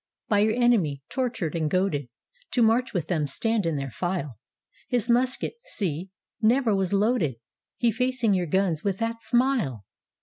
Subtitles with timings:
[0.29, 2.09] By your enemy tortured and goaded
[2.53, 4.39] To march with them, stand in their file,
[4.89, 6.09] His musket (see)
[6.41, 7.35] never was loaded,
[7.77, 9.85] He facing your guns with that smile!